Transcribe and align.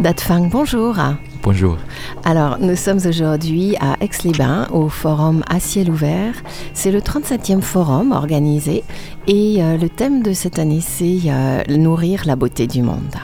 Datfang, 0.00 0.48
bonjour. 0.48 0.96
Bonjour. 1.42 1.76
Alors, 2.24 2.58
nous 2.58 2.74
sommes 2.74 3.00
aujourd'hui 3.06 3.76
à 3.80 3.96
Aix-les-Bains 4.00 4.68
au 4.72 4.88
forum 4.88 5.44
à 5.46 5.60
ciel 5.60 5.90
ouvert. 5.90 6.32
C'est 6.72 6.90
le 6.90 7.00
37e 7.00 7.60
forum 7.60 8.12
organisé 8.12 8.82
et 9.26 9.62
euh, 9.62 9.76
le 9.76 9.90
thème 9.90 10.22
de 10.22 10.32
cette 10.32 10.58
année, 10.58 10.80
c'est 10.80 11.18
euh, 11.26 11.62
nourrir 11.68 12.22
la 12.24 12.34
beauté 12.34 12.66
du 12.66 12.80
monde. 12.80 13.14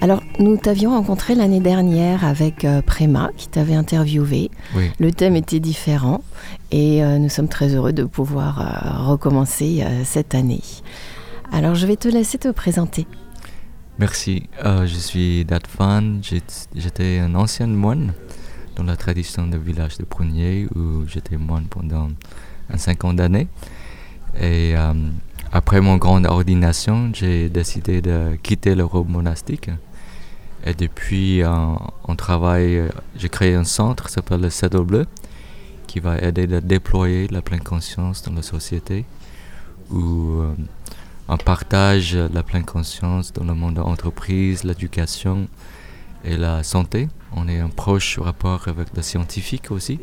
Alors, 0.00 0.22
nous 0.38 0.56
t'avions 0.56 0.90
rencontré 0.90 1.34
l'année 1.34 1.58
dernière 1.58 2.24
avec 2.24 2.64
euh, 2.64 2.80
Préma 2.80 3.30
qui 3.36 3.48
t'avait 3.48 3.74
interviewé. 3.74 4.52
Oui. 4.76 4.88
Le 5.00 5.10
thème 5.10 5.34
était 5.34 5.58
différent 5.58 6.22
et 6.70 7.02
nous 7.02 7.28
sommes 7.28 7.48
très 7.48 7.74
heureux 7.74 7.92
de 7.92 8.04
pouvoir 8.04 9.04
recommencer 9.04 9.84
cette 10.04 10.36
année. 10.36 10.62
Alors, 11.52 11.74
je 11.74 11.86
vais 11.86 11.96
te 11.96 12.08
laisser 12.08 12.38
te 12.38 12.48
présenter. 12.48 13.06
Merci. 13.98 14.48
Euh, 14.64 14.86
je 14.86 14.94
suis 14.94 15.44
Datfan. 15.44 16.20
J'étais 16.74 17.18
un 17.18 17.34
ancien 17.34 17.66
moine 17.66 18.14
dans 18.74 18.84
la 18.84 18.96
tradition 18.96 19.46
du 19.46 19.58
village 19.58 19.98
de 19.98 20.04
Prunier 20.04 20.66
où 20.74 21.06
j'étais 21.06 21.36
moine 21.36 21.66
pendant 21.66 22.08
un 22.70 22.78
cinquante. 22.78 23.20
Et 23.20 24.74
euh, 24.74 24.94
après 25.52 25.82
mon 25.82 25.98
grande 25.98 26.24
ordination, 26.26 27.10
j'ai 27.12 27.50
décidé 27.50 28.00
de 28.00 28.36
quitter 28.42 28.74
le 28.74 28.84
robe 28.84 29.10
monastique. 29.10 29.68
Et 30.64 30.72
depuis, 30.72 31.42
euh, 31.42 31.50
on 32.04 32.16
travaille, 32.16 32.88
j'ai 33.16 33.28
créé 33.28 33.54
un 33.54 33.64
centre 33.64 34.06
qui 34.06 34.12
s'appelle 34.12 34.40
le 34.40 34.50
Cèdre 34.50 34.84
Bleu 34.84 35.06
qui 35.86 36.00
va 36.00 36.16
aider 36.16 36.52
à 36.54 36.62
déployer 36.62 37.28
la 37.28 37.42
pleine 37.42 37.62
conscience 37.62 38.22
dans 38.22 38.32
la 38.32 38.42
société 38.42 39.04
on 41.28 41.36
partage 41.36 42.16
la 42.16 42.42
pleine 42.42 42.64
conscience 42.64 43.32
dans 43.32 43.44
le 43.44 43.54
monde 43.54 43.74
de 43.74 43.80
l'entreprise, 43.80 44.64
l'éducation 44.64 45.48
et 46.24 46.36
la 46.36 46.62
santé. 46.62 47.08
On 47.34 47.48
est 47.48 47.60
un 47.60 47.68
proche 47.68 48.18
rapport 48.18 48.68
avec 48.68 48.88
les 48.94 49.02
scientifiques 49.02 49.70
aussi. 49.70 50.00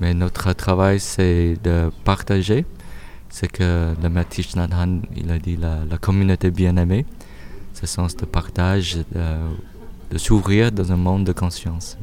Mais 0.00 0.14
notre 0.14 0.52
travail, 0.54 0.98
c'est 0.98 1.56
de 1.62 1.90
partager 2.04 2.64
ce 3.30 3.46
que 3.46 3.94
le 4.02 4.08
maître 4.08 4.40
Nathan, 4.56 5.00
il 5.16 5.30
a 5.30 5.38
dit, 5.38 5.56
la, 5.56 5.98
communauté 5.98 6.50
bien-aimée, 6.50 7.06
ce 7.74 7.86
sens 7.86 8.16
de 8.16 8.24
partage, 8.24 8.98
de, 9.14 10.18
s'ouvrir 10.18 10.72
dans 10.72 10.90
un 10.90 10.96
monde 10.96 11.24
de 11.24 11.32
conscience. 11.32 11.96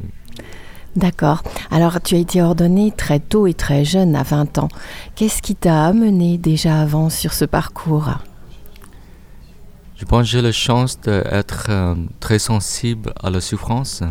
D'accord. 0.98 1.44
Alors, 1.70 2.02
tu 2.02 2.16
as 2.16 2.18
été 2.18 2.42
ordonné 2.42 2.92
très 2.92 3.20
tôt 3.20 3.46
et 3.46 3.54
très 3.54 3.86
jeune, 3.86 4.16
à 4.16 4.24
20 4.24 4.58
ans. 4.58 4.68
Qu'est-ce 5.14 5.44
qui 5.44 5.56
t'a 5.56 5.86
amené 5.86 6.40
déjà 6.40 6.82
avant 6.82 7.12
sur 7.12 7.34
ce 7.34 7.46
parcours? 7.46 8.10
Je 9.96 10.06
pense 10.06 10.22
que 10.24 10.28
j'ai 10.28 10.42
la 10.42 10.52
chance 10.52 11.00
d'être 11.00 11.68
euh, 11.70 11.94
très 12.20 12.40
sensible 12.40 13.14
à 13.22 13.30
la 13.30 13.42
souffrance 13.42 14.02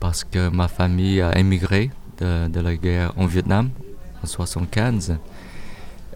parce 0.00 0.24
que 0.24 0.48
ma 0.48 0.66
famille 0.66 1.20
a 1.20 1.38
émigré 1.38 1.92
de, 2.18 2.60
la 2.60 2.74
guerre 2.74 3.12
en 3.16 3.26
Vietnam 3.26 3.70
en 4.24 4.26
1975. 4.26 5.18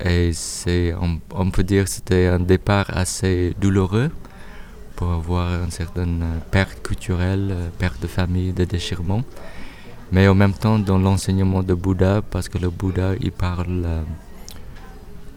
Et 0.05 0.33
c'est, 0.33 0.95
on, 1.33 1.51
peut 1.51 1.63
dire 1.63 1.85
que 1.85 1.91
c'était 1.91 2.27
un 2.27 2.41
départ 2.41 2.87
assez 2.89 3.55
douloureux 3.61 4.11
pour 4.97 5.13
avoir 5.13 5.63
une 5.63 5.71
certaine 5.71 6.25
perte 6.51 6.83
culturelle, 6.83 7.55
perte 7.79 8.03
de 8.03 8.09
famille, 8.09 8.53
de 8.53 8.65
déchirement. 8.65 9.23
Mais 10.13 10.27
en 10.27 10.35
même 10.35 10.53
temps, 10.53 10.79
dans 10.79 10.99
l'enseignement 10.99 11.63
de 11.63 11.75
Bouddha, 11.75 12.23
parce 12.23 12.49
que 12.49 12.59
le 12.59 12.69
Bouddha, 12.69 13.13
il 13.21 13.31
parle 13.31 13.83
euh, 13.85 14.03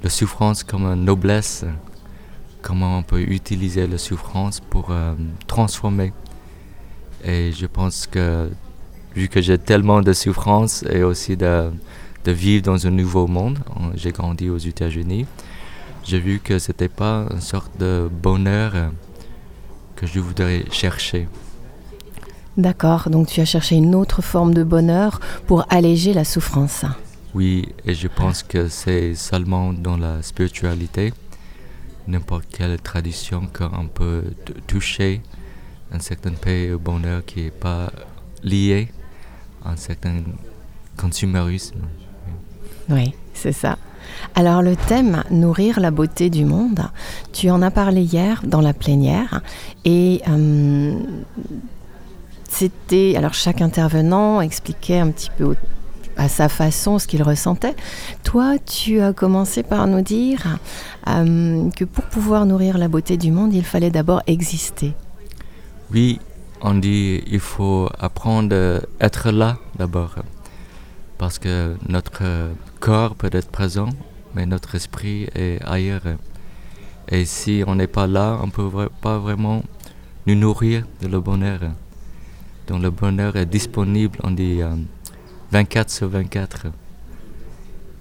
de 0.01 0.09
souffrance 0.09 0.63
comme 0.63 0.85
une 0.85 1.05
noblesse, 1.05 1.63
comment 2.63 2.97
on 2.97 3.03
peut 3.03 3.21
utiliser 3.21 3.85
la 3.85 3.99
souffrance 3.99 4.59
pour 4.59 4.87
euh, 4.89 5.13
transformer. 5.45 6.11
Et 7.23 7.51
je 7.51 7.67
pense 7.67 8.07
que 8.07 8.49
vu 9.15 9.27
que 9.27 9.41
j'ai 9.41 9.59
tellement 9.59 10.01
de 10.01 10.11
souffrance 10.11 10.83
et 10.89 11.03
aussi 11.03 11.37
de, 11.37 11.71
de 12.25 12.31
vivre 12.31 12.63
dans 12.63 12.87
un 12.87 12.91
nouveau 12.91 13.27
monde, 13.27 13.59
j'ai 13.95 14.11
grandi 14.11 14.49
aux 14.49 14.57
États-Unis, 14.57 15.27
j'ai 16.03 16.19
vu 16.19 16.39
que 16.39 16.57
ce 16.59 16.71
n'était 16.71 16.89
pas 16.89 17.27
une 17.31 17.41
sorte 17.41 17.77
de 17.79 18.09
bonheur 18.11 18.71
euh, 18.75 18.89
que 19.95 20.07
je 20.07 20.19
voudrais 20.19 20.65
chercher. 20.71 21.27
D'accord, 22.57 23.09
donc 23.09 23.27
tu 23.27 23.41
as 23.41 23.45
cherché 23.45 23.75
une 23.75 23.95
autre 23.95 24.21
forme 24.21 24.53
de 24.53 24.63
bonheur 24.63 25.19
pour 25.47 25.65
alléger 25.69 26.13
la 26.13 26.23
souffrance. 26.23 26.85
Oui, 27.33 27.69
et 27.83 27.95
je 27.95 28.07
pense 28.07 28.43
que 28.43 28.67
c'est 28.67 29.15
seulement 29.15 29.73
dans 29.73 29.97
la 29.97 30.21
spiritualité 30.21 31.13
n'importe 32.07 32.45
quelle 32.51 32.79
tradition 32.79 33.47
qu'on 33.51 33.87
peut 33.87 34.23
toucher 34.67 35.21
un 35.91 35.99
certain 35.99 36.31
paix 36.31 36.71
au 36.71 36.79
bonheur 36.79 37.23
qui 37.25 37.43
n'est 37.43 37.51
pas 37.51 37.91
lié 38.43 38.89
à 39.63 39.71
un 39.71 39.77
certain 39.77 40.21
consumérisme. 40.97 41.79
Oui, 42.89 43.13
c'est 43.33 43.53
ça. 43.53 43.77
Alors 44.35 44.61
le 44.61 44.75
thème 44.75 45.23
nourrir 45.31 45.79
la 45.79 45.91
beauté 45.91 46.29
du 46.29 46.45
monde, 46.45 46.81
tu 47.31 47.49
en 47.49 47.61
as 47.61 47.71
parlé 47.71 48.01
hier 48.01 48.41
dans 48.45 48.61
la 48.61 48.73
plénière 48.73 49.41
et 49.85 50.21
euh, 50.27 50.99
c'était 52.53 53.15
alors 53.17 53.33
chaque 53.33 53.61
intervenant 53.61 54.39
expliquait 54.39 54.99
un 54.99 55.09
petit 55.09 55.31
peu 55.35 55.55
à 56.17 56.29
sa 56.29 56.49
façon 56.49 56.99
ce 56.99 57.07
qu'il 57.07 57.23
ressentait. 57.23 57.75
Toi, 58.23 58.57
tu 58.59 59.01
as 59.01 59.13
commencé 59.13 59.63
par 59.63 59.87
nous 59.87 60.01
dire 60.01 60.59
euh, 61.07 61.69
que 61.71 61.83
pour 61.83 62.03
pouvoir 62.05 62.45
nourrir 62.45 62.77
la 62.77 62.87
beauté 62.87 63.17
du 63.17 63.31
monde, 63.31 63.53
il 63.55 63.65
fallait 63.65 63.89
d'abord 63.89 64.21
exister. 64.27 64.93
Oui, 65.91 66.19
on 66.61 66.75
dit 66.75 67.23
il 67.25 67.39
faut 67.39 67.89
apprendre 67.99 68.81
à 68.99 69.05
être 69.05 69.31
là 69.31 69.57
d'abord. 69.77 70.15
Parce 71.17 71.39
que 71.39 71.75
notre 71.89 72.23
corps 72.79 73.15
peut 73.15 73.29
être 73.31 73.49
présent, 73.49 73.89
mais 74.35 74.45
notre 74.45 74.75
esprit 74.75 75.27
est 75.33 75.59
ailleurs. 75.65 76.17
Et 77.09 77.25
si 77.25 77.63
on 77.65 77.75
n'est 77.75 77.87
pas 77.87 78.07
là, 78.07 78.39
on 78.43 78.47
ne 78.47 78.51
peut 78.51 78.89
pas 79.01 79.17
vraiment 79.17 79.63
nous 80.27 80.35
nourrir 80.35 80.85
de 81.01 81.07
le 81.07 81.19
bonheur. 81.19 81.59
Donc 82.67 82.81
le 82.81 82.89
bonheur 82.89 83.35
est 83.35 83.45
disponible, 83.45 84.17
on 84.23 84.31
dit, 84.31 84.61
24 85.51 85.89
sur 85.89 86.09
24. 86.09 86.67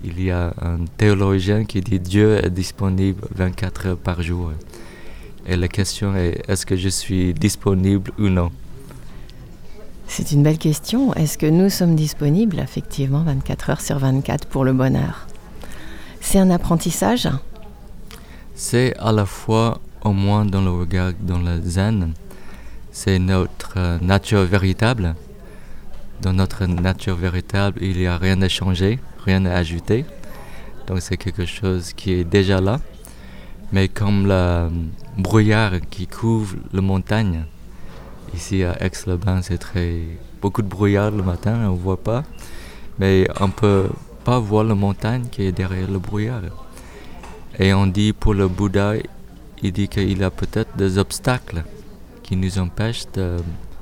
Il 0.05 0.23
y 0.23 0.31
a 0.31 0.53
un 0.61 0.85
théologien 0.97 1.65
qui 1.65 1.81
dit 1.81 2.01
Dieu 2.01 2.45
est 2.45 2.51
disponible 2.51 3.23
24 3.35 3.87
heures 3.87 3.97
par 3.97 4.23
jour. 4.23 4.53
Et 5.47 5.57
la 5.57 5.69
question 5.69 6.17
est 6.17 6.43
est-ce 6.49 6.67
que 6.67 6.77
je 6.77 6.89
suis 6.89 7.35
disponible 7.35 8.11
ou 8.19 8.29
non? 8.29 8.51
C'est 10.07 10.33
une 10.33 10.43
belle 10.43 10.59
question. 10.59 11.15
Est-ce 11.15 11.39
que 11.39 11.47
nous 11.47 11.71
sommes 11.71 11.97
disponibles 11.97 12.59
effectivement 12.59 13.23
24 13.23 13.71
heures 13.71 13.81
sur 13.81 13.99
24 13.99 14.47
pour 14.47 14.65
le 14.65 14.73
bonheur? 14.73 15.27
C'est 16.21 16.39
un 16.39 16.51
apprentissage 16.51 17.29
C'est 18.55 18.97
à 18.99 19.11
la 19.13 19.27
fois, 19.27 19.81
au 20.05 20.13
moins 20.13 20.45
dans 20.45 20.63
le 20.63 20.71
regard, 20.71 21.13
dans 21.21 21.39
le 21.39 21.61
zen, 21.63 22.13
c'est 22.93 23.19
notre 23.19 23.99
nature 24.01 24.45
véritable 24.45 25.17
dans 26.23 26.33
notre 26.33 26.67
nature 26.67 27.17
véritable, 27.17 27.79
il 27.83 27.99
n'y 27.99 28.07
a 28.07 28.17
rien 28.17 28.41
à 28.43 28.49
changer, 28.49 29.01
rien 29.25 29.45
à 29.45 29.55
ajouter. 29.55 30.05
Donc 30.87 31.01
c'est 31.01 31.17
quelque 31.17 31.45
chose 31.45 31.93
qui 31.93 32.13
est 32.13 32.25
déjà 32.25 32.61
là. 32.61 32.81
Mais 33.73 33.89
comme 33.89 34.29
le 34.29 34.69
brouillard 35.19 35.73
qui 35.91 36.07
couvre 36.07 36.55
la 36.73 36.81
montagne, 36.81 37.45
ici 38.35 38.63
à 38.63 38.81
Aix-le-Bain, 38.81 39.43
c'est 39.43 39.59
très 39.59 40.03
beaucoup 40.41 40.63
de 40.63 40.69
brouillard 40.69 41.11
le 41.11 41.25
matin, 41.25 41.55
on 41.67 41.73
ne 41.73 41.79
voit 41.79 42.03
pas. 42.03 42.23
Mais 43.01 43.27
on 43.41 43.49
ne 43.49 43.53
peut 43.53 43.89
pas 44.25 44.39
voir 44.39 44.63
la 44.63 44.77
montagne 44.77 45.25
qui 45.29 45.43
est 45.43 45.53
derrière 45.53 45.91
le 45.91 45.99
brouillard. 45.99 46.43
Et 47.59 47.75
on 47.75 47.89
dit 47.89 48.13
pour 48.13 48.35
le 48.35 48.47
Bouddha, 48.47 48.95
il 49.63 49.73
dit 49.73 49.89
qu'il 49.89 50.19
y 50.19 50.23
a 50.23 50.31
peut-être 50.31 50.77
des 50.77 50.99
obstacles 50.99 51.65
qui 52.33 52.37
nous 52.39 52.59
empêchent 52.59 53.05
de 53.13 53.37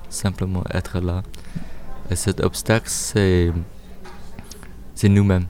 simplement 0.08 0.64
être 0.74 0.98
là. 0.98 1.22
Et 2.10 2.16
cet 2.16 2.40
obstacle, 2.40 2.88
c'est, 2.88 3.52
c'est 4.96 5.08
nous-mêmes. 5.08 5.46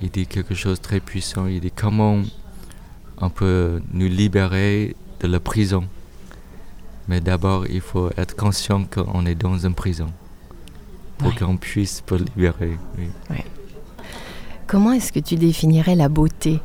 Il 0.00 0.10
dit 0.10 0.28
quelque 0.28 0.54
chose 0.54 0.78
de 0.78 0.82
très 0.84 1.00
puissant. 1.00 1.46
Il 1.48 1.58
dit 1.58 1.72
comment 1.72 2.22
on 3.18 3.30
peut 3.30 3.82
nous 3.92 4.06
libérer 4.06 4.94
de 5.18 5.26
la 5.26 5.40
prison. 5.40 5.88
Mais 7.08 7.20
d'abord, 7.20 7.66
il 7.66 7.80
faut 7.80 8.10
être 8.16 8.36
conscient 8.36 8.84
qu'on 8.84 9.26
est 9.26 9.34
dans 9.34 9.58
une 9.58 9.74
prison 9.74 10.06
pour 11.18 11.34
qu'on 11.34 11.56
puisse 11.56 12.04
se 12.08 12.14
libérer. 12.14 12.78
Comment 14.68 14.92
est-ce 14.92 15.10
que 15.10 15.18
tu 15.18 15.34
définirais 15.34 15.96
la 15.96 16.08
beauté? 16.08 16.60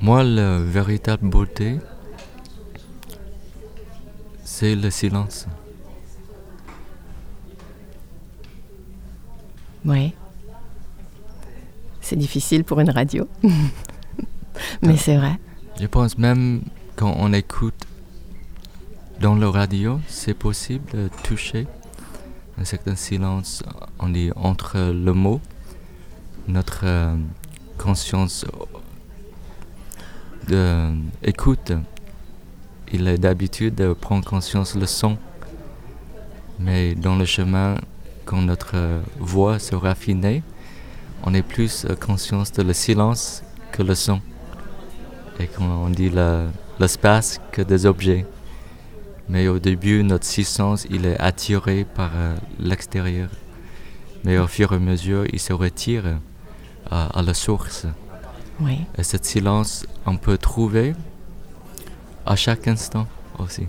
Moi, 0.00 0.22
la 0.24 0.58
véritable 0.58 1.28
beauté, 1.28 1.78
c'est 4.44 4.74
le 4.74 4.90
silence. 4.90 5.46
Oui. 9.84 10.12
C'est 12.00 12.16
difficile 12.16 12.64
pour 12.64 12.80
une 12.80 12.90
radio. 12.90 13.28
Mais 14.82 14.96
c'est 14.96 15.16
vrai. 15.16 15.38
Je 15.80 15.86
pense 15.86 16.18
même 16.18 16.62
quand 16.94 17.14
on 17.18 17.32
écoute 17.32 17.86
dans 19.20 19.34
le 19.34 19.48
radio, 19.48 20.00
c'est 20.08 20.34
possible 20.34 20.90
de 20.92 21.10
toucher 21.22 21.66
un 22.58 22.64
certain 22.64 22.96
silence, 22.96 23.62
on 23.98 24.08
dit 24.08 24.30
entre 24.34 24.78
le 24.78 25.12
mot, 25.12 25.40
notre 26.48 26.80
euh, 26.84 27.16
conscience 27.76 28.46
d'écoute. 30.46 31.72
Il 32.92 33.08
est 33.08 33.18
d'habitude 33.18 33.74
de 33.74 33.92
prendre 33.92 34.24
conscience 34.24 34.74
le 34.74 34.86
son, 34.86 35.18
mais 36.58 36.94
dans 36.94 37.16
le 37.16 37.24
chemin, 37.24 37.76
quand 38.24 38.42
notre 38.42 38.76
voix 39.18 39.58
se 39.58 39.74
raffine, 39.74 40.42
on 41.24 41.34
est 41.34 41.42
plus 41.42 41.86
conscience 42.00 42.52
de 42.52 42.62
le 42.62 42.72
silence 42.72 43.42
que 43.72 43.82
le 43.82 43.94
son. 43.94 44.20
Et 45.38 45.46
quand 45.46 45.64
on 45.64 45.90
dit 45.90 46.10
l'espace 46.78 47.40
que 47.52 47.62
des 47.62 47.86
objets. 47.86 48.26
Mais 49.28 49.48
au 49.48 49.58
début, 49.58 50.02
notre 50.04 50.26
sens 50.26 50.86
il 50.88 51.04
est 51.04 51.18
attiré 51.20 51.84
par 51.84 52.10
euh, 52.14 52.36
l'extérieur. 52.60 53.28
Mais 54.24 54.38
au 54.38 54.46
fur 54.46 54.72
et 54.72 54.76
à 54.76 54.78
mesure, 54.78 55.24
il 55.32 55.40
se 55.40 55.52
retire 55.52 56.04
à, 56.90 57.22
la 57.22 57.34
source. 57.34 57.86
Et 58.96 59.02
ce 59.02 59.18
silence, 59.20 59.86
on 60.06 60.16
peut 60.16 60.38
trouver 60.38 60.94
à 62.24 62.36
chaque 62.36 62.66
instant 62.68 63.06
aussi. 63.38 63.66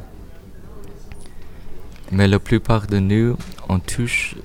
Mais 2.12 2.28
la 2.28 2.40
plupart 2.40 2.88
de 2.88 3.00
nous, 3.00 3.38
on 3.68 3.80
touche 3.80 4.36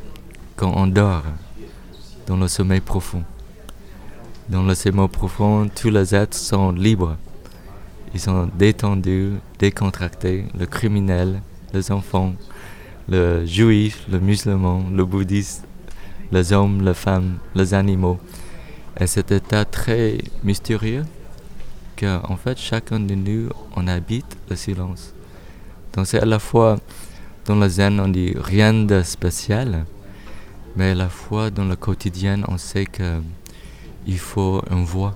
quand 0.57 0.73
on 0.75 0.89
dort, 0.89 1.23
dans 2.27 2.37
le 2.37 2.49
sommeil 2.49 2.81
profond. 2.81 3.23
Dans 4.49 4.65
le 4.65 4.75
sommeil 4.75 5.09
profond, 5.09 5.69
tous 5.73 5.91
les 5.91 6.15
êtres 6.15 6.37
sont 6.37 6.73
libres. 6.73 7.17
Ils 8.13 8.21
sont 8.21 8.51
détendus, 8.59 9.35
décontractés, 9.61 10.47
le 10.59 10.67
criminel, 10.67 11.41
les 11.73 11.93
enfants, 11.93 12.35
le 13.09 13.47
juif, 13.47 14.05
le 14.11 14.19
musulman, 14.19 14.85
le 14.93 15.05
bouddhiste, 15.05 15.65
les 16.33 16.53
hommes, 16.53 16.85
les 16.85 16.95
femmes, 16.95 17.39
les 17.55 17.75
animaux. 17.75 18.19
Et 18.99 19.07
cet 19.07 19.33
état 19.33 19.65
très 19.65 20.19
mystérieux 20.45 21.05
qu'en 21.97 22.37
fait 22.37 22.59
chacun 22.59 23.01
de 23.01 23.15
nous, 23.15 23.49
on 23.77 23.87
habite 23.87 24.37
le 24.49 24.57
silence. 24.57 25.15
Donc 25.93 26.07
c'est 26.07 26.21
à 26.21 26.27
la 26.27 26.39
fois 26.39 26.79
dans 27.47 27.57
le 27.57 27.69
zen, 27.69 28.01
on 28.01 28.09
dit 28.09 28.35
rien 28.37 28.73
de 28.73 29.03
spécial, 29.03 29.85
mais 30.77 30.91
à 30.91 30.95
la 30.95 31.09
fois 31.09 31.51
dans 31.51 31.65
le 31.65 31.77
quotidien, 31.77 32.43
on 32.49 32.59
sait 32.59 32.87
qu'il 32.87 34.19
faut 34.19 34.63
une 34.71 34.85
voie. 34.85 35.15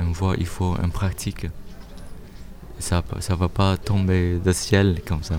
Une 0.00 0.12
voie, 0.12 0.34
il 0.38 0.46
faut 0.46 0.76
une 0.82 0.90
pratique 0.90 1.46
ça 2.80 3.02
ne 3.30 3.34
va 3.36 3.48
pas 3.48 3.76
tomber 3.76 4.38
du 4.38 4.52
ciel 4.52 5.00
comme 5.06 5.22
ça. 5.22 5.36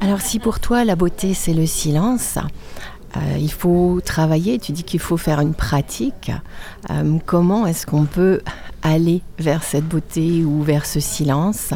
Alors 0.00 0.20
si 0.20 0.38
pour 0.38 0.60
toi 0.60 0.84
la 0.84 0.94
beauté 0.94 1.34
c'est 1.34 1.54
le 1.54 1.66
silence, 1.66 2.38
il 3.38 3.52
faut 3.52 4.00
travailler, 4.04 4.58
tu 4.58 4.72
dis 4.72 4.84
qu'il 4.84 5.00
faut 5.00 5.16
faire 5.16 5.40
une 5.40 5.54
pratique. 5.54 6.30
Euh, 6.90 7.18
comment 7.24 7.66
est-ce 7.66 7.86
qu'on 7.86 8.04
peut 8.04 8.40
aller 8.82 9.22
vers 9.38 9.62
cette 9.62 9.86
beauté 9.86 10.44
ou 10.44 10.62
vers 10.62 10.86
ce 10.86 11.00
silence? 11.00 11.72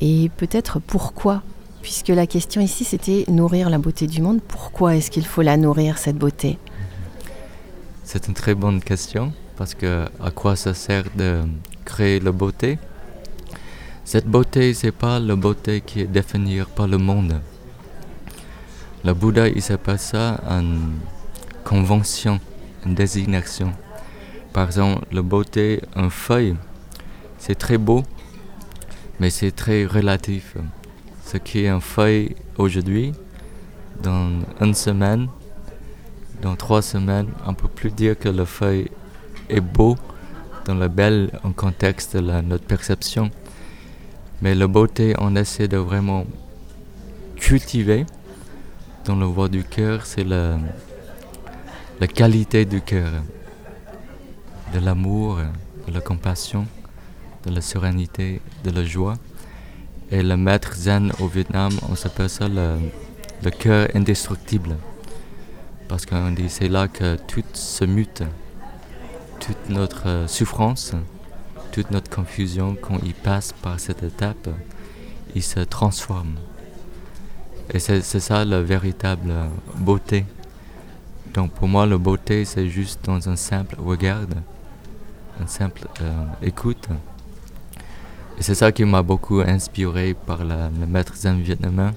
Et 0.00 0.30
peut-être 0.36 0.78
pourquoi? 0.78 1.42
Puisque 1.82 2.08
la 2.08 2.26
question 2.26 2.60
ici 2.60 2.84
c'était 2.84 3.24
nourrir 3.28 3.70
la 3.70 3.78
beauté 3.78 4.06
du 4.06 4.20
monde, 4.20 4.40
pourquoi 4.46 4.96
est-ce 4.96 5.10
qu'il 5.10 5.26
faut 5.26 5.42
la 5.42 5.56
nourrir 5.56 5.98
cette 5.98 6.16
beauté? 6.16 6.58
C'est 8.04 8.28
une 8.28 8.34
très 8.34 8.54
bonne 8.54 8.80
question 8.80 9.32
parce 9.56 9.74
que 9.74 10.06
à 10.22 10.30
quoi 10.30 10.56
ça 10.56 10.74
sert 10.74 11.04
de 11.16 11.42
créer 11.84 12.20
la 12.20 12.32
beauté? 12.32 12.78
Cette 14.04 14.26
beauté, 14.26 14.72
c'est 14.72 14.92
pas 14.92 15.18
la 15.18 15.34
beauté 15.34 15.80
qui 15.80 16.02
est 16.02 16.06
définie 16.06 16.60
par 16.76 16.86
le 16.86 16.96
monde. 16.96 17.40
Le 19.06 19.14
Bouddha, 19.14 19.46
il 19.46 19.62
s'appelle 19.62 20.00
ça 20.00 20.40
une 20.48 20.98
convention, 21.62 22.40
une 22.84 22.96
désignation. 22.96 23.72
Par 24.52 24.66
exemple, 24.66 25.06
la 25.12 25.22
beauté, 25.22 25.80
un 25.94 26.10
feuille, 26.10 26.56
c'est 27.38 27.54
très 27.54 27.78
beau, 27.78 28.02
mais 29.20 29.30
c'est 29.30 29.52
très 29.52 29.86
relatif. 29.86 30.56
Ce 31.24 31.36
qui 31.36 31.60
est 31.60 31.68
un 31.68 31.78
feuille 31.78 32.34
aujourd'hui, 32.58 33.12
dans 34.02 34.40
une 34.60 34.74
semaine, 34.74 35.28
dans 36.42 36.56
trois 36.56 36.82
semaines, 36.82 37.28
on 37.46 37.50
ne 37.50 37.54
peut 37.54 37.68
plus 37.68 37.92
dire 37.92 38.18
que 38.18 38.28
le 38.28 38.44
feuille 38.44 38.90
est 39.48 39.60
beau 39.60 39.96
dans 40.64 40.74
le 40.74 40.88
bel 40.88 41.30
en 41.44 41.52
contexte 41.52 42.16
de 42.16 42.40
notre 42.40 42.64
perception. 42.64 43.30
Mais 44.42 44.56
la 44.56 44.66
beauté, 44.66 45.14
on 45.20 45.36
essaie 45.36 45.68
de 45.68 45.76
vraiment 45.76 46.26
cultiver 47.36 48.04
dans 49.06 49.14
le 49.14 49.26
voie 49.26 49.48
du 49.48 49.62
cœur, 49.62 50.04
c'est 50.04 50.24
la, 50.24 50.58
la 52.00 52.06
qualité 52.08 52.64
du 52.64 52.80
cœur, 52.80 53.10
de 54.74 54.80
l'amour, 54.80 55.38
de 55.86 55.92
la 55.92 56.00
compassion, 56.00 56.66
de 57.44 57.54
la 57.54 57.60
sérénité, 57.60 58.40
de 58.64 58.70
la 58.70 58.84
joie. 58.84 59.14
Et 60.10 60.22
le 60.22 60.36
maître 60.36 60.74
zen 60.74 61.12
au 61.20 61.28
Vietnam, 61.28 61.72
on 61.88 61.94
s'appelle 61.94 62.28
ça 62.28 62.48
le, 62.48 62.78
le 63.44 63.50
cœur 63.50 63.88
indestructible. 63.94 64.76
Parce 65.88 66.04
qu'on 66.04 66.32
dit 66.32 66.48
c'est 66.48 66.68
là 66.68 66.88
que 66.88 67.16
tout 67.28 67.44
se 67.52 67.84
mute 67.84 68.24
toute 69.38 69.68
notre 69.68 70.08
euh, 70.08 70.26
souffrance, 70.26 70.94
toute 71.70 71.92
notre 71.92 72.10
confusion, 72.10 72.76
quand 72.80 72.98
il 73.04 73.14
passe 73.14 73.52
par 73.52 73.78
cette 73.78 74.02
étape, 74.02 74.48
il 75.36 75.42
se 75.42 75.60
transforme. 75.60 76.34
Et 77.70 77.78
c'est 77.78 78.02
ça 78.02 78.44
la 78.44 78.62
véritable 78.62 79.32
beauté. 79.76 80.24
Donc 81.34 81.52
pour 81.52 81.68
moi, 81.68 81.84
la 81.86 81.98
beauté, 81.98 82.44
c'est 82.44 82.68
juste 82.68 83.04
dans 83.04 83.28
un 83.28 83.36
simple 83.36 83.76
regard, 83.78 84.22
un 85.40 85.46
simple 85.46 85.86
euh, 86.00 86.24
écoute. 86.42 86.88
Et 88.38 88.42
c'est 88.42 88.54
ça 88.54 88.72
qui 88.72 88.84
m'a 88.84 89.02
beaucoup 89.02 89.40
inspiré 89.40 90.14
par 90.14 90.44
le 90.44 90.86
maître 90.86 91.14
zen 91.16 91.40
vietnamien. 91.42 91.92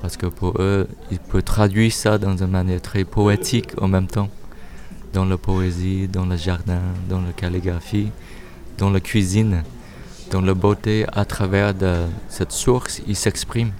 Parce 0.00 0.16
que 0.16 0.26
pour 0.26 0.60
eux, 0.60 0.88
il 1.10 1.18
peut 1.18 1.42
traduire 1.42 1.92
ça 1.92 2.16
dans 2.16 2.36
une 2.36 2.50
manière 2.50 2.80
très 2.80 3.04
poétique 3.04 3.70
en 3.80 3.88
même 3.88 4.06
temps 4.06 4.30
dans 5.12 5.24
la 5.24 5.36
poésie, 5.36 6.08
dans 6.08 6.26
le 6.26 6.36
jardin, 6.36 6.80
dans 7.08 7.20
la 7.20 7.32
calligraphie, 7.32 8.10
dans 8.78 8.90
la 8.90 9.00
cuisine, 9.00 9.62
dans 10.30 10.40
la 10.40 10.54
beauté 10.54 11.04
à 11.12 11.24
travers 11.24 11.74
cette 12.28 12.52
source, 12.52 13.02
il 13.06 13.16
s'exprime. 13.16 13.72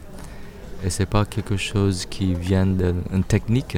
Et 0.83 0.89
c'est 0.89 1.07
pas 1.07 1.25
quelque 1.27 1.57
chose 1.57 2.07
qui 2.07 2.35
vient 2.35 2.67
d'une 2.67 3.25
technique, 3.25 3.77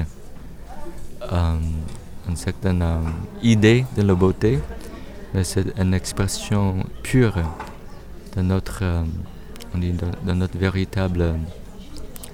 euh, 1.31 1.57
une 2.29 2.35
certaine 2.37 2.81
euh, 2.81 2.99
idée 3.41 3.85
de 3.97 4.03
la 4.03 4.15
beauté, 4.15 4.59
mais 5.33 5.43
c'est 5.43 5.65
une 5.77 5.93
expression 5.93 6.77
pure 7.01 7.39
de 8.37 8.41
notre, 8.41 8.83
euh, 8.83 9.03
de 9.75 10.33
notre 10.33 10.57
véritable 10.57 11.35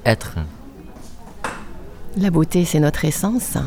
être. 0.05 0.35
La 2.17 2.29
beauté, 2.29 2.63
c'est 2.63 2.79
notre 2.79 3.05
essence. 3.05 3.57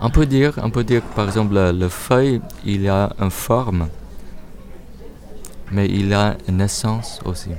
On 0.00 0.10
peut 0.10 0.26
dire, 0.26 0.58
on 0.62 0.70
peut 0.70 0.84
dire 0.84 1.00
que 1.08 1.14
par 1.14 1.26
exemple 1.26 1.54
le, 1.54 1.88
feuille, 1.88 2.40
il 2.64 2.88
a 2.88 3.12
une 3.20 3.30
forme, 3.30 3.88
mais 5.70 5.86
il 5.86 6.12
a 6.12 6.36
une 6.48 6.60
essence 6.60 7.20
aussi. 7.24 7.50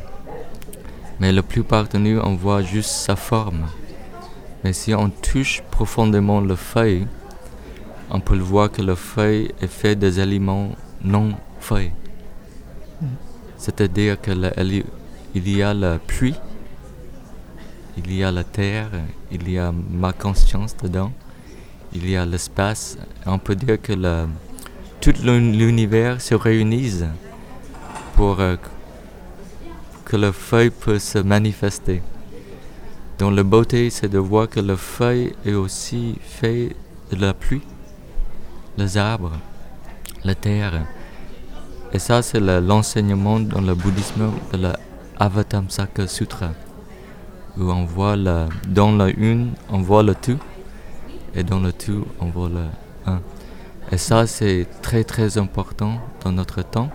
Mais 1.20 1.32
la 1.32 1.42
plupart 1.44 1.88
de 1.88 1.98
nous, 1.98 2.20
on 2.20 2.36
voit 2.36 2.62
juste 2.62 2.90
sa 2.90 3.16
forme. 3.16 3.66
Mais 4.64 4.74
si 4.74 4.94
on 4.94 5.10
touche 5.10 5.64
profondément 5.72 6.42
le 6.42 6.56
feuille, 6.56 7.08
on 8.10 8.20
peut 8.20 8.36
le 8.36 8.44
voir 8.44 8.72
que 8.72 8.82
le 8.82 8.96
feuille 8.96 9.52
est 9.62 9.68
fait 9.68 9.96
des 9.96 10.20
aliments 10.20 10.72
non 11.04 11.34
feuilles. 11.60 11.92
C'est-à-dire 13.58 14.20
qu'il 14.20 14.84
y 15.36 15.62
a 15.64 15.74
la 15.74 16.00
pluie, 16.00 16.36
il 17.98 18.14
y 18.14 18.24
a 18.24 18.32
la 18.32 18.44
terre, 18.44 18.90
il 19.32 19.50
y 19.50 19.58
a 19.58 19.72
ma 19.72 20.14
conscience 20.14 20.76
dedans 20.78 21.12
il 21.96 22.10
y 22.10 22.18
a 22.18 22.26
l'espace. 22.26 22.98
On 23.26 23.40
peut 23.40 23.56
dire 23.56 23.82
que 23.82 23.94
tout 25.02 25.14
l'univers 25.24 26.22
se 26.22 26.36
réunisse 26.36 27.06
pour 28.16 28.40
euh, 28.40 28.58
que 30.06 30.16
le 30.16 30.32
feuille 30.32 30.70
puisse 30.70 31.12
se 31.12 31.20
manifester. 31.20 32.02
Donc 33.20 33.36
la 33.36 33.44
beauté, 33.44 33.90
c'est 33.90 34.10
de 34.10 34.18
voir 34.18 34.48
que 34.48 34.60
le 34.60 34.76
feuille 34.76 35.34
est 35.46 35.54
aussi 35.54 36.16
fait 36.22 36.76
de 37.12 37.22
la 37.22 37.34
pluie, 37.34 37.62
les 38.78 38.98
arbres, 38.98 39.34
la 40.24 40.36
terre. 40.36 40.86
Et 41.92 42.00
ça, 42.00 42.22
c'est 42.22 42.40
l'enseignement 42.40 43.40
dans 43.40 43.62
le 43.62 43.74
bouddhisme 43.74 44.32
de 44.52 44.58
la 44.58 44.80
Avatamsaka 45.18 46.08
Sutra, 46.08 46.52
où 47.58 47.72
on 47.72 47.86
voit 47.86 48.16
la, 48.16 48.50
dans 48.68 48.92
la 48.92 49.08
une, 49.10 49.54
on 49.70 49.80
voit 49.82 50.04
le 50.04 50.14
tout 50.14 50.40
et 51.34 51.44
dans 51.44 51.60
le 51.60 51.72
tout, 51.72 52.06
on 52.20 52.28
voit 52.28 52.50
le 52.50 52.66
un. 53.06 53.22
Et 53.92 53.98
ça, 53.98 54.28
c'est 54.28 54.68
très 54.82 55.04
très 55.04 55.38
important 55.38 56.02
dans 56.24 56.32
notre 56.32 56.64
temps 56.64 56.90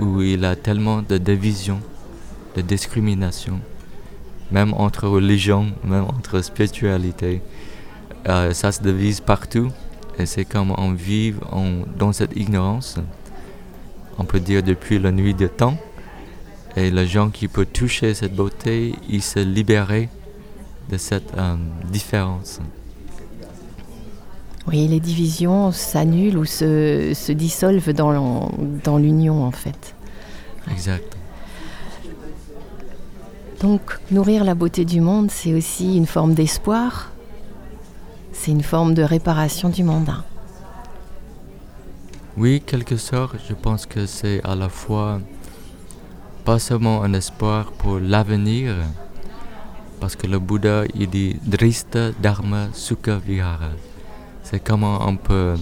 où 0.00 0.22
il 0.22 0.40
y 0.40 0.46
a 0.46 0.54
tellement 0.56 1.02
de 1.02 1.18
divisions, 1.18 1.80
de 2.58 2.62
discrimination, 2.66 3.60
même 4.50 4.74
entre 4.74 5.06
religions, 5.06 5.66
même 5.84 6.04
entre 6.04 6.40
spiritualités. 6.42 7.40
Euh, 8.28 8.52
ça 8.52 8.72
se 8.72 8.82
divise 8.82 9.20
partout 9.20 9.70
et 10.18 10.26
c'est 10.26 10.44
comme 10.44 10.74
on 10.76 10.92
vit 10.92 11.34
dans 11.96 12.12
cette 12.12 12.36
ignorance, 12.36 12.96
on 14.18 14.24
peut 14.24 14.40
dire 14.40 14.62
depuis 14.62 14.98
la 14.98 15.12
nuit 15.12 15.34
des 15.34 15.48
temps. 15.48 15.76
Et 16.76 16.90
les 16.90 17.06
gens 17.06 17.30
qui 17.30 17.48
peuvent 17.48 17.66
toucher 17.66 18.14
cette 18.14 18.34
beauté, 18.34 18.94
ils 19.08 19.22
se 19.22 19.40
libéraient 19.40 20.08
de 20.90 20.96
cette 20.96 21.36
euh, 21.36 21.56
différence. 21.90 22.60
Oui, 24.66 24.86
les 24.86 25.00
divisions 25.00 25.72
s'annulent 25.72 26.38
ou 26.38 26.44
se, 26.44 27.12
se 27.14 27.32
dissolvent 27.32 27.92
dans, 27.92 28.52
dans 28.84 28.98
l'union 28.98 29.44
en 29.44 29.50
fait. 29.50 29.94
Exact. 30.70 31.17
Donc 33.60 33.98
nourrir 34.10 34.44
la 34.44 34.54
beauté 34.54 34.84
du 34.84 35.00
monde, 35.00 35.30
c'est 35.30 35.52
aussi 35.52 35.96
une 35.96 36.06
forme 36.06 36.34
d'espoir, 36.34 37.10
c'est 38.32 38.52
une 38.52 38.62
forme 38.62 38.94
de 38.94 39.02
réparation 39.02 39.68
du 39.68 39.82
monde. 39.82 40.10
Oui, 42.36 42.62
quelque 42.64 42.96
sorte, 42.96 43.36
je 43.48 43.54
pense 43.54 43.84
que 43.84 44.06
c'est 44.06 44.40
à 44.44 44.54
la 44.54 44.68
fois 44.68 45.20
pas 46.44 46.60
seulement 46.60 47.02
un 47.02 47.12
espoir 47.14 47.72
pour 47.72 47.98
l'avenir, 47.98 48.76
parce 49.98 50.14
que 50.14 50.28
le 50.28 50.38
Bouddha 50.38 50.84
il 50.94 51.10
dit 51.10 51.36
Drista 51.42 52.12
Dharma 52.22 52.68
Sukha 52.72 53.18
Vihara. 53.18 53.70
C'est 54.44 54.60
comment 54.60 55.00
on 55.04 55.16
peut 55.16 55.56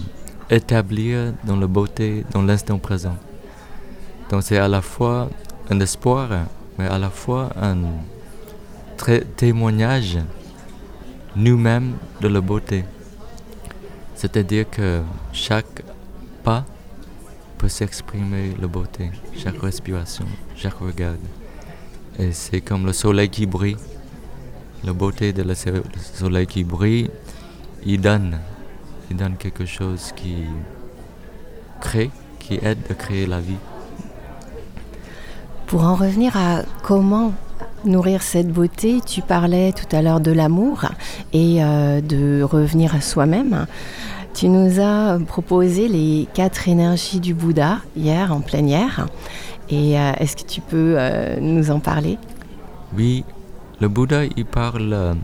établir 0.51 1.33
dans 1.45 1.57
la 1.57 1.65
beauté, 1.65 2.25
dans 2.31 2.43
l'instant 2.43 2.77
présent. 2.77 3.17
Donc 4.29 4.43
c'est 4.43 4.57
à 4.57 4.67
la 4.67 4.83
fois 4.83 5.29
un 5.71 5.79
espoir, 5.79 6.29
mais 6.77 6.87
à 6.87 6.97
la 6.97 7.09
fois 7.09 7.49
un 7.59 7.77
témoignage 9.35 10.17
nous-mêmes 11.35 11.93
de 12.21 12.27
la 12.27 12.41
beauté. 12.41 12.83
C'est-à-dire 14.15 14.69
que 14.69 15.01
chaque 15.31 15.83
pas 16.43 16.65
peut 17.57 17.69
s'exprimer 17.69 18.55
la 18.59 18.67
beauté, 18.67 19.11
chaque 19.35 19.61
respiration, 19.61 20.25
chaque 20.55 20.73
regard. 20.75 21.13
Et 22.17 22.31
c'est 22.31 22.61
comme 22.61 22.85
le 22.85 22.93
soleil 22.93 23.29
qui 23.29 23.45
brille. 23.45 23.77
La 24.83 24.93
beauté 24.93 25.33
de 25.33 25.43
le 25.43 25.53
soleil 25.55 26.47
qui 26.47 26.63
brille, 26.63 27.09
il 27.85 28.01
donne 28.01 28.39
il 29.09 29.15
donne 29.15 29.37
quelque 29.37 29.65
chose 29.65 30.11
qui 30.15 30.43
crée, 31.79 32.11
qui 32.39 32.55
aide 32.55 32.79
à 32.89 32.93
créer 32.93 33.25
la 33.25 33.39
vie. 33.39 33.57
Pour 35.67 35.83
en 35.83 35.95
revenir 35.95 36.37
à 36.37 36.61
comment 36.81 37.33
nourrir 37.83 38.21
cette 38.21 38.47
beauté, 38.47 39.01
tu 39.05 39.21
parlais 39.21 39.73
tout 39.73 39.93
à 39.93 40.01
l'heure 40.01 40.21
de 40.21 40.31
l'amour 40.31 40.85
et 41.33 41.61
euh, 41.61 41.99
de 41.99 42.41
revenir 42.41 42.95
à 42.95 43.01
soi-même. 43.01 43.67
Tu 44.33 44.47
nous 44.47 44.79
as 44.79 45.19
proposé 45.27 45.89
les 45.89 46.25
quatre 46.33 46.69
énergies 46.69 47.19
du 47.19 47.33
Bouddha 47.33 47.79
hier 47.97 48.31
en 48.31 48.39
plénière. 48.39 49.07
Et 49.69 49.99
euh, 49.99 50.13
est-ce 50.19 50.37
que 50.37 50.47
tu 50.47 50.61
peux 50.61 50.95
euh, 50.97 51.37
nous 51.41 51.69
en 51.69 51.81
parler? 51.81 52.17
Oui, 52.95 53.25
le 53.81 53.89
Bouddha, 53.89 54.23
il 54.23 54.45
parle 54.45 55.17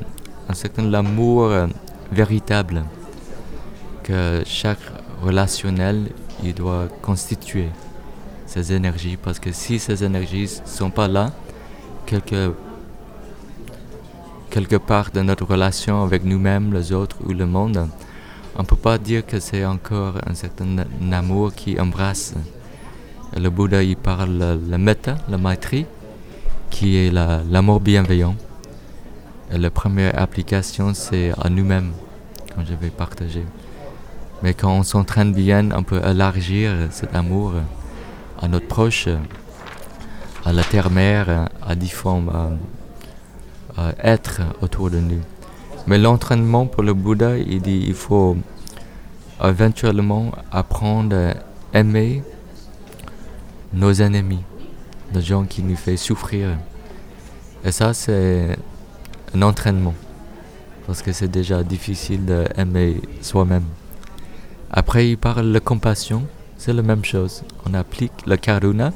un 0.50 0.54
certain 0.54 0.84
l'amour 0.84 1.52
véritable 2.12 2.84
que 4.04 4.44
chaque 4.46 4.82
relationnel 5.22 6.10
il 6.44 6.54
doit 6.54 6.90
constituer 7.02 7.70
ces 8.54 8.72
énergies 8.72 9.18
parce 9.18 9.40
que 9.40 9.52
si 9.52 9.80
ces 9.80 10.04
énergies 10.04 10.62
ne 10.64 10.70
sont 10.70 10.92
pas 10.92 11.08
là, 11.08 11.32
quelque, 12.06 12.54
quelque 14.52 14.76
part 14.76 15.10
de 15.10 15.22
notre 15.22 15.46
relation 15.46 16.04
avec 16.04 16.24
nous-mêmes, 16.24 16.72
les 16.72 16.94
autres 16.94 17.18
ou 17.26 17.34
le 17.34 17.48
monde, 17.48 17.88
on 18.56 18.64
peut 18.64 18.76
pas 18.76 19.00
dire 19.00 19.26
que 19.26 19.40
c'est 19.40 19.66
encore 19.66 20.16
un 20.28 20.36
certain 20.36 20.86
amour 21.12 21.56
qui 21.56 21.80
embrasse. 21.80 22.36
Le 23.36 23.50
Bouddha 23.50 23.82
il 23.82 23.96
parle 23.96 24.60
le 24.70 24.78
metta, 24.78 25.16
le 25.32 25.40
maitri, 25.40 25.88
qui 26.70 26.98
est 26.98 27.12
l'amour 27.12 27.80
bienveillant. 27.80 28.36
La 29.50 29.72
première 29.72 30.20
application, 30.22 30.94
c'est 30.94 31.32
à 31.42 31.50
nous-mêmes, 31.50 31.92
quand 32.54 32.64
je 32.64 32.76
vais 32.76 32.92
partager. 32.92 33.46
Mais 34.44 34.54
quand 34.54 34.72
on 34.72 34.84
s'entraîne 34.84 35.34
bien, 35.34 35.72
on 35.72 35.82
peut 35.82 36.02
élargir 36.06 36.72
cet 36.92 37.16
amour 37.16 37.54
à 38.42 38.48
notre 38.48 38.68
proche, 38.68 39.08
à 40.46 40.52
la 40.52 40.64
terre-mère, 40.64 41.50
à 41.62 41.76
différents 41.76 42.58
êtres 44.02 44.42
autour 44.62 44.90
de 44.90 45.00
nous. 45.00 45.22
Mais 45.88 45.98
l'entraînement 45.98 46.66
pour 46.66 46.84
le 46.84 46.94
Bouddha, 46.94 47.38
il 47.38 47.62
dit 47.62 47.86
il 47.88 47.94
faut 47.94 48.38
éventuellement 49.44 50.32
apprendre 50.52 51.34
à 51.74 51.80
aimer 51.80 52.24
nos 53.74 53.92
ennemis, 53.94 54.44
les 55.14 55.22
gens 55.22 55.44
qui 55.46 55.64
nous 55.64 55.76
font 55.76 55.98
souffrir. 55.98 56.50
Et 57.66 57.72
ça, 57.72 57.94
c'est 57.94 58.58
un 59.34 59.42
entraînement, 59.42 59.96
parce 60.86 61.02
que 61.02 61.12
c'est 61.12 61.28
déjà 61.28 61.64
difficile 61.64 62.26
d'aimer 62.26 63.02
soi-même. 63.22 63.66
Après, 64.70 65.10
il 65.10 65.18
parle 65.18 65.52
de 65.52 65.60
compassion, 65.60 66.24
c'est 66.64 66.72
la 66.72 66.82
même 66.82 67.04
chose. 67.04 67.44
On 67.70 67.74
applique 67.74 68.14
le 68.26 68.38
karuna, 68.38 68.94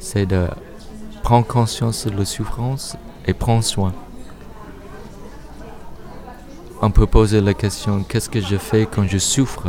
c'est 0.00 0.26
de 0.26 0.48
prendre 1.22 1.46
conscience 1.46 2.04
de 2.04 2.18
la 2.18 2.24
souffrance 2.24 2.96
et 3.28 3.32
prendre 3.32 3.62
soin. 3.62 3.92
On 6.82 6.90
peut 6.90 7.06
poser 7.06 7.40
la 7.40 7.54
question 7.54 8.02
qu'est-ce 8.02 8.28
que 8.28 8.40
je 8.40 8.56
fais 8.56 8.88
quand 8.90 9.06
je 9.06 9.18
souffre? 9.18 9.68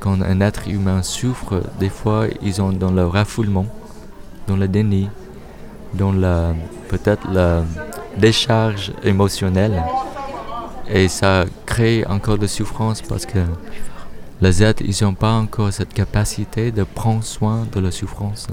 Quand 0.00 0.22
un 0.22 0.40
être 0.40 0.66
humain 0.66 1.02
souffre, 1.02 1.62
des 1.78 1.90
fois 1.90 2.24
ils 2.40 2.54
sont 2.54 2.72
dans 2.72 2.90
le 2.90 3.06
raffoulement, 3.06 3.66
dans 4.46 4.56
le 4.56 4.68
déni, 4.68 5.10
dans 5.92 6.12
la 6.12 6.54
peut-être 6.88 7.30
la 7.30 7.64
décharge 8.16 8.94
émotionnelle. 9.04 9.84
Et 10.88 11.08
ça 11.08 11.44
crée 11.66 12.06
encore 12.06 12.38
de 12.38 12.46
souffrance 12.46 13.02
parce 13.02 13.26
que 13.26 13.40
les 14.42 14.60
êtres, 14.60 14.82
ils 14.84 15.04
n'ont 15.04 15.14
pas 15.14 15.34
encore 15.34 15.72
cette 15.72 15.94
capacité 15.94 16.72
de 16.72 16.82
prendre 16.82 17.22
soin 17.22 17.64
de 17.72 17.78
la 17.78 17.92
souffrance. 17.92 18.48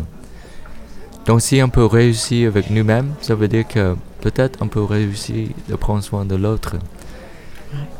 Donc 1.25 1.41
si 1.41 1.61
on 1.63 1.69
peut 1.69 1.85
réussir 1.85 2.49
avec 2.49 2.69
nous-mêmes, 2.69 3.13
ça 3.21 3.33
veut 3.33 3.47
dire 3.47 3.67
que 3.67 3.95
peut-être 4.21 4.59
on 4.61 4.67
peut 4.67 4.83
réussir 4.83 5.49
de 5.67 5.75
prendre 5.75 6.03
soin 6.03 6.25
de 6.25 6.35
l'autre. 6.35 6.75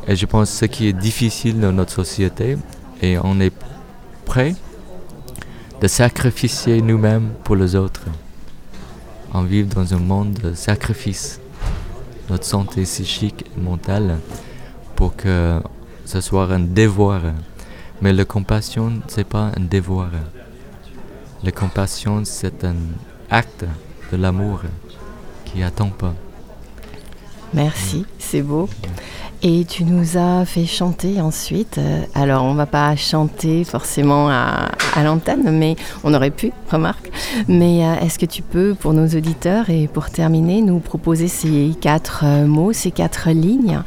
Et 0.08 0.16
je 0.16 0.26
pense 0.28 0.52
que 0.52 0.58
ce 0.58 0.66
qui 0.66 0.88
est 0.88 0.94
difficile 0.94 1.60
dans 1.60 1.72
notre 1.72 1.92
société, 1.92 2.58
et 3.02 3.18
on 3.24 3.40
est 3.40 3.54
prêt 4.24 4.54
de 5.82 5.88
sacrifier 5.88 6.84
nous-mêmes 6.84 7.32
pour 7.44 7.56
les 7.56 7.76
autres. 7.76 8.06
On 9.34 9.42
vit 9.42 9.64
dans 9.64 9.96
un 9.96 10.00
monde 10.00 10.34
de 10.34 10.54
sacrifice, 10.54 11.40
notre 12.30 12.46
santé 12.46 12.84
psychique 12.84 13.46
et 13.58 13.60
mentale, 13.60 14.20
pour 14.96 15.16
que 15.16 15.60
ce 16.06 16.22
soit 16.22 16.52
un 16.52 16.60
devoir 16.60 17.22
mais 18.02 18.14
la 18.14 18.26
compassion, 18.26 19.02
c'est 19.08 19.28
pas 19.28 19.52
un 19.58 19.62
devoir. 19.62 20.10
La 21.44 21.52
compassion, 21.52 22.24
c'est 22.26 22.64
un 22.64 22.76
acte 23.30 23.66
de 24.12 24.18
l'amour 24.18 24.62
qui 25.46 25.64
attend 25.64 25.90
pas. 25.90 26.14
Merci, 27.54 28.06
c'est 28.20 28.42
beau. 28.42 28.70
Et 29.42 29.66
tu 29.66 29.86
nous 29.86 30.18
as 30.18 30.46
fait 30.46 30.66
chanter 30.66 31.22
ensuite. 31.22 31.78
Euh, 31.78 32.04
alors, 32.14 32.44
on 32.44 32.54
va 32.54 32.66
pas 32.66 32.96
chanter 32.96 33.64
forcément 33.64 34.30
à, 34.30 34.70
l'antenne, 35.04 35.58
mais 35.58 35.76
on 36.04 36.14
aurait 36.14 36.32
pu, 36.32 36.52
remarque. 36.72 37.12
Mais 37.48 37.84
euh, 37.84 38.00
est-ce 38.02 38.20
que 38.20 38.26
tu 38.26 38.42
peux, 38.42 38.76
pour 38.76 38.94
nos 38.94 39.08
auditeurs 39.08 39.70
et 39.70 39.88
pour 39.88 40.10
terminer, 40.10 40.62
nous 40.62 40.80
proposer 40.80 41.28
ces 41.28 41.72
quatre 41.80 42.24
euh, 42.26 42.46
mots, 42.46 42.74
ces 42.74 42.92
quatre 42.92 43.30
lignes 43.30 43.82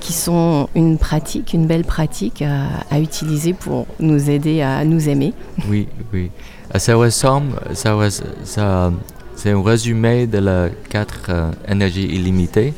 qui 0.00 0.12
sont 0.12 0.68
une 0.74 0.98
pratique, 0.98 1.52
une 1.52 1.66
belle 1.66 1.84
pratique 1.84 2.42
à 2.42 3.00
utiliser 3.00 3.52
pour 3.52 3.86
nous 3.98 4.30
aider 4.30 4.62
à 4.62 4.84
nous 4.84 5.08
aimer? 5.08 5.34
Oui, 5.68 5.88
oui. 6.12 6.30
Ça 6.76 6.94
ressemble, 6.94 7.58
ça, 7.74 7.96
ça 8.44 8.92
c'est 9.34 9.50
un 9.50 9.62
résumé 9.62 10.26
de 10.26 10.38
les 10.38 10.72
quatre 10.88 11.30
énergies 11.68 12.06
illimitées 12.06 12.74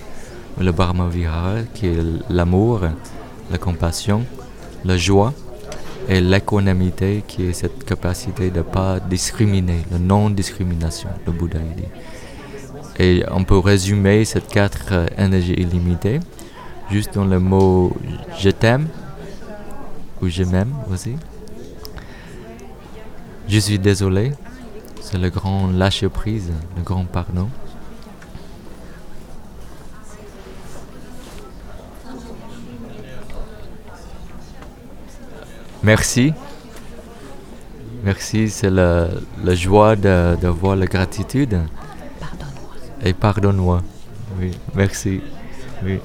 le 0.60 0.72
Brahma 0.72 1.08
Vihara, 1.08 1.62
qui 1.74 1.86
est 1.86 2.02
l'amour, 2.28 2.82
la 3.50 3.58
compassion, 3.58 4.24
la 4.84 4.96
joie 4.96 5.32
et 6.08 6.20
l'économité, 6.20 7.22
qui 7.26 7.46
est 7.46 7.52
cette 7.52 7.84
capacité 7.84 8.50
de 8.50 8.58
ne 8.58 8.62
pas 8.62 9.00
discriminer, 9.00 9.80
la 9.90 9.98
non-discrimination, 9.98 11.08
le 11.26 11.32
Bouddha 11.32 11.58
dit. 11.58 11.84
Et 12.98 13.24
on 13.30 13.44
peut 13.44 13.58
résumer 13.58 14.24
ces 14.24 14.40
quatre 14.40 14.88
euh, 14.92 15.06
énergies 15.16 15.54
illimitées 15.54 16.20
juste 16.90 17.14
dans 17.14 17.24
le 17.24 17.38
mot 17.38 17.96
je 18.38 18.50
t'aime, 18.50 18.88
ou 20.20 20.28
je 20.28 20.42
m'aime 20.42 20.74
aussi. 20.92 21.16
Je 23.48 23.58
suis 23.58 23.78
désolé, 23.78 24.32
c'est 25.00 25.18
le 25.18 25.30
grand 25.30 25.68
lâcher 25.68 26.08
prise, 26.08 26.50
le 26.76 26.82
grand 26.82 27.04
pardon. 27.04 27.48
Merci. 35.82 36.32
Merci, 38.04 38.50
c'est 38.50 38.70
la, 38.70 39.08
joie 39.54 39.96
de, 39.96 40.36
de, 40.36 40.48
voir 40.48 40.76
la 40.76 40.86
gratitude. 40.86 41.58
Pardonne-moi. 42.18 42.74
Et 43.04 43.12
pardonne-moi. 43.12 43.82
Oui, 44.38 44.50
merci. 44.74 45.20
Oui. 45.82 45.98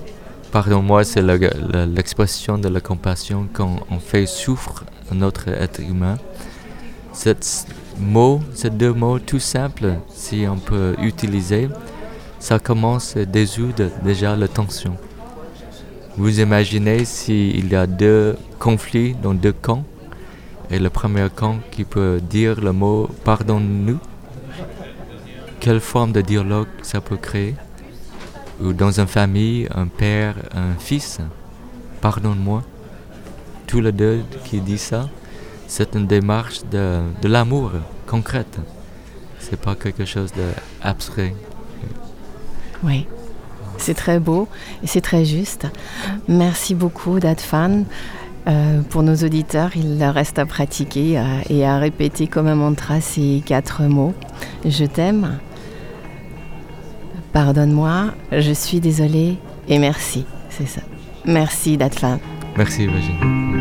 Pardonne-moi, 0.52 1.04
c'est 1.04 1.22
l'expression 1.22 2.58
de 2.58 2.70
la 2.70 2.80
compassion 2.80 3.48
quand 3.52 3.82
on 3.90 4.00
fait 4.00 4.26
souffrir 4.26 4.84
notre 5.12 5.50
être 5.50 5.82
humain. 5.82 6.18
Cette 7.12 7.68
mot, 8.00 8.42
ces 8.54 8.70
deux 8.70 8.94
mots 8.94 9.20
tout 9.20 9.40
simples, 9.40 9.96
si 10.10 10.46
on 10.50 10.58
peut 10.58 10.96
utiliser, 11.02 11.70
ça 12.40 12.60
commence 12.60 13.18
à 13.18 13.26
désoudre 13.26 13.90
déjà 14.04 14.36
la 14.36 14.48
tension. 14.48 14.96
Vous 16.18 16.40
imaginez 16.40 17.04
s'il 17.04 17.70
y 17.70 17.76
a 17.76 17.86
deux 17.86 18.38
conflits 18.58 19.14
dans 19.22 19.34
deux 19.34 19.52
camps, 19.52 19.84
et 20.72 20.80
le 20.80 20.90
premier 20.90 21.28
camp 21.34 21.58
qui 21.72 21.84
peut 21.84 22.22
dire 22.22 22.62
le 22.62 22.72
mot 22.72 23.10
pardonne-nous, 23.24 24.00
quelle 25.60 25.82
forme 25.82 26.14
de 26.14 26.22
dialogue 26.22 26.68
ça 26.82 27.02
peut 27.02 27.18
créer? 27.18 27.56
Ou 28.62 28.72
dans 28.72 28.98
une 28.98 29.08
famille, 29.08 29.68
un 29.76 29.88
père, 29.88 30.36
un 30.54 30.80
fils, 30.80 31.20
pardonne-moi, 32.00 32.64
tous 33.68 33.82
les 33.82 33.92
deux 33.92 34.24
qui 34.46 34.62
disent 34.62 34.82
ça, 34.82 35.10
c'est 35.68 35.96
une 35.96 36.08
démarche 36.08 36.62
de, 36.72 37.02
de 37.22 37.28
l'amour 37.28 37.72
concrète. 38.08 38.58
C'est 39.40 39.60
pas 39.60 39.76
quelque 39.76 40.06
chose 40.06 40.32
d'abstrait. 40.32 41.36
Oui. 42.84 43.06
C'est 43.78 43.94
très 43.94 44.20
beau 44.20 44.48
et 44.84 44.88
c'est 44.88 45.02
très 45.02 45.26
juste. 45.26 45.68
Merci 46.28 46.76
beaucoup, 46.76 47.20
Dadfan. 47.20 47.84
Euh, 48.48 48.82
pour 48.90 49.02
nos 49.02 49.16
auditeurs, 49.16 49.72
il 49.76 49.98
leur 49.98 50.14
reste 50.14 50.38
à 50.38 50.46
pratiquer 50.46 51.18
euh, 51.18 51.24
et 51.50 51.66
à 51.66 51.80
répéter 51.80 52.28
comme 52.28 52.48
un 52.48 52.56
mantra 52.56 53.02
ces 53.02 53.42
quatre 53.44 53.84
mots. 53.84 54.14
Je 54.64 54.86
t'aime, 54.86 55.40
pardonne-moi, 57.34 58.14
je 58.32 58.52
suis 58.52 58.80
désolée 58.80 59.38
et 59.68 59.80
merci. 59.80 60.26
C'est 60.50 60.68
ça. 60.68 60.82
Merci, 61.26 61.76
Dadfan. 61.78 62.20
Merci, 62.56 62.86
Virginie. 62.86 63.55